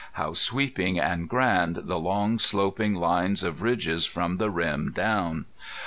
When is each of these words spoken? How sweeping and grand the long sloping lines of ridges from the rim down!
How 0.13 0.33
sweeping 0.33 0.99
and 0.99 1.29
grand 1.29 1.81
the 1.83 1.99
long 1.99 2.39
sloping 2.39 2.95
lines 2.95 3.43
of 3.43 3.61
ridges 3.61 4.07
from 4.07 4.37
the 4.37 4.49
rim 4.49 4.91
down! 4.91 5.45